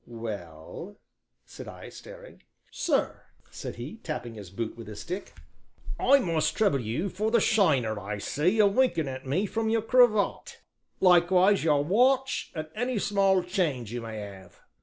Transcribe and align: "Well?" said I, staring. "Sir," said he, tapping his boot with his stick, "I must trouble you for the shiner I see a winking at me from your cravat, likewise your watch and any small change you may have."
"Well?" 0.07 0.97
said 1.45 1.67
I, 1.67 1.89
staring. 1.89 2.41
"Sir," 2.71 3.21
said 3.51 3.75
he, 3.75 3.97
tapping 3.97 4.33
his 4.33 4.49
boot 4.49 4.75
with 4.75 4.87
his 4.87 5.01
stick, 5.01 5.35
"I 5.99 6.17
must 6.17 6.57
trouble 6.57 6.79
you 6.81 7.07
for 7.07 7.29
the 7.29 7.39
shiner 7.39 7.99
I 7.99 8.17
see 8.17 8.57
a 8.57 8.65
winking 8.65 9.07
at 9.07 9.27
me 9.27 9.45
from 9.45 9.69
your 9.69 9.83
cravat, 9.83 10.59
likewise 11.01 11.63
your 11.63 11.83
watch 11.83 12.51
and 12.55 12.67
any 12.73 12.97
small 12.97 13.43
change 13.43 13.93
you 13.93 14.01
may 14.01 14.17
have." 14.21 14.59